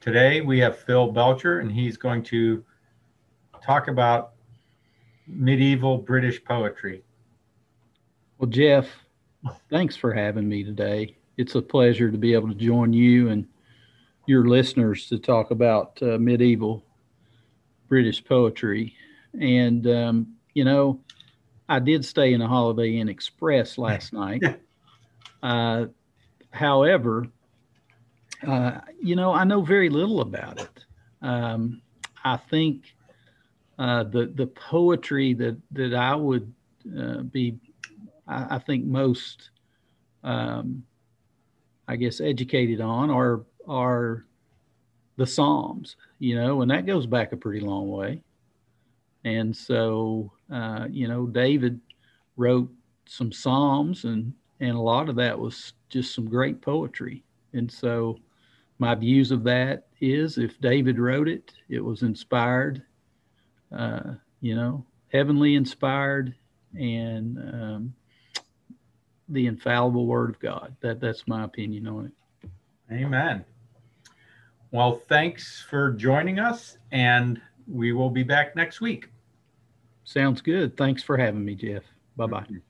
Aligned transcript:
today 0.00 0.40
we 0.40 0.58
have 0.60 0.78
Phil 0.78 1.10
Belcher, 1.10 1.60
and 1.60 1.70
he's 1.70 1.96
going 1.96 2.22
to 2.24 2.64
talk 3.62 3.88
about 3.88 4.32
medieval 5.26 5.98
British 5.98 6.42
poetry. 6.42 7.02
Well, 8.38 8.48
Jeff, 8.48 8.88
thanks 9.68 9.96
for 9.96 10.12
having 10.12 10.48
me 10.48 10.64
today. 10.64 11.16
It's 11.36 11.54
a 11.54 11.62
pleasure 11.62 12.10
to 12.10 12.18
be 12.18 12.34
able 12.34 12.48
to 12.48 12.54
join 12.54 12.92
you 12.92 13.28
and 13.28 13.46
your 14.26 14.46
listeners 14.46 15.08
to 15.08 15.18
talk 15.18 15.50
about 15.50 15.98
uh, 16.02 16.18
medieval 16.18 16.84
British 17.88 18.24
poetry. 18.24 18.94
And, 19.38 19.86
um, 19.86 20.34
you 20.54 20.64
know, 20.64 21.00
I 21.68 21.78
did 21.78 22.04
stay 22.04 22.32
in 22.32 22.40
a 22.40 22.48
Holiday 22.48 22.96
Inn 22.96 23.08
Express 23.08 23.78
last 23.78 24.12
night. 24.14 24.42
Uh, 25.42 25.86
however, 26.50 27.26
uh, 28.46 28.80
you 29.00 29.16
know, 29.16 29.32
I 29.32 29.44
know 29.44 29.62
very 29.62 29.88
little 29.88 30.20
about 30.20 30.60
it. 30.60 30.84
Um, 31.22 31.82
I 32.24 32.36
think 32.36 32.94
uh, 33.78 34.04
the 34.04 34.26
the 34.34 34.46
poetry 34.46 35.34
that 35.34 35.56
that 35.72 35.94
I 35.94 36.14
would 36.14 36.52
uh, 36.98 37.22
be, 37.22 37.58
I, 38.26 38.56
I, 38.56 38.58
think 38.58 38.84
most, 38.84 39.50
um, 40.24 40.84
I 41.88 41.96
guess, 41.96 42.20
educated 42.20 42.80
on 42.80 43.10
are 43.10 43.42
are 43.68 44.24
the 45.16 45.26
Psalms. 45.26 45.96
You 46.18 46.36
know, 46.36 46.62
and 46.62 46.70
that 46.70 46.86
goes 46.86 47.06
back 47.06 47.32
a 47.32 47.36
pretty 47.36 47.60
long 47.60 47.88
way. 47.88 48.22
And 49.24 49.54
so, 49.54 50.32
uh, 50.50 50.86
you 50.90 51.06
know, 51.08 51.26
David 51.26 51.80
wrote 52.36 52.70
some 53.06 53.32
Psalms, 53.32 54.04
and 54.04 54.32
and 54.60 54.76
a 54.76 54.80
lot 54.80 55.08
of 55.08 55.16
that 55.16 55.38
was 55.38 55.72
just 55.88 56.14
some 56.14 56.28
great 56.28 56.60
poetry. 56.60 57.22
And 57.52 57.70
so, 57.70 58.18
my 58.80 58.94
views 58.94 59.30
of 59.30 59.44
that 59.44 59.86
is 60.00 60.38
if 60.38 60.58
David 60.60 60.98
wrote 60.98 61.28
it, 61.28 61.52
it 61.68 61.84
was 61.84 62.02
inspired, 62.02 62.82
uh, 63.76 64.14
you 64.40 64.56
know, 64.56 64.84
heavenly 65.12 65.54
inspired, 65.54 66.34
and 66.74 67.38
um, 67.38 67.94
the 69.28 69.46
infallible 69.46 70.06
Word 70.06 70.30
of 70.30 70.40
God. 70.40 70.74
That 70.80 71.00
that's 71.00 71.28
my 71.28 71.44
opinion 71.44 71.86
on 71.86 72.06
it. 72.06 72.50
Amen. 72.92 73.44
Well, 74.72 75.02
thanks 75.08 75.64
for 75.68 75.92
joining 75.92 76.38
us, 76.38 76.78
and 76.90 77.40
we 77.66 77.92
will 77.92 78.10
be 78.10 78.22
back 78.22 78.56
next 78.56 78.80
week. 78.80 79.08
Sounds 80.04 80.40
good. 80.40 80.76
Thanks 80.76 81.02
for 81.02 81.16
having 81.16 81.44
me, 81.44 81.54
Jeff. 81.54 81.82
Bye 82.16 82.26
bye. 82.26 82.60